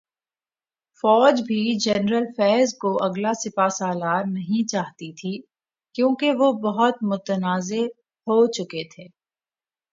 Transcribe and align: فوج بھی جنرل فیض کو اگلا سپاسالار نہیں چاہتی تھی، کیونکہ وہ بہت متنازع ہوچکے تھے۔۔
فوج 1.03 1.41
بھی 1.41 1.61
جنرل 1.79 2.25
فیض 2.37 2.73
کو 2.77 2.91
اگلا 3.03 3.31
سپاسالار 3.33 4.23
نہیں 4.27 4.67
چاہتی 4.67 5.11
تھی، 5.13 5.33
کیونکہ 5.95 6.31
وہ 6.39 6.51
بہت 6.61 7.03
متنازع 7.03 7.83
ہوچکے 8.27 8.83
تھے۔۔ 8.91 9.07